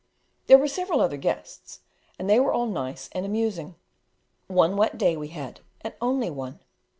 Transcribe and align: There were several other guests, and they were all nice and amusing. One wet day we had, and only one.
There 0.47 0.57
were 0.57 0.67
several 0.67 0.99
other 0.99 1.15
guests, 1.15 1.81
and 2.17 2.27
they 2.27 2.39
were 2.39 2.51
all 2.51 2.65
nice 2.65 3.07
and 3.11 3.23
amusing. 3.23 3.75
One 4.47 4.75
wet 4.75 4.97
day 4.97 5.15
we 5.15 5.27
had, 5.27 5.59
and 5.81 5.93
only 6.01 6.31
one. 6.31 6.59